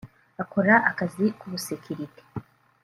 akora 0.43 0.73
akazi 0.91 1.25
k’ubusekirite 1.39 2.21